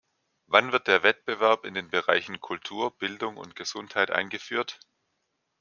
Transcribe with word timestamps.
Wann 0.47 0.71
wird 0.71 0.87
der 0.87 1.03
Wettbewerb 1.03 1.63
in 1.63 1.75
den 1.75 1.91
Bereichen 1.91 2.39
Kultur, 2.41 2.89
Bildung 2.97 3.37
und 3.37 3.55
Gesundheit 3.55 4.09
eingeführt? 4.09 4.79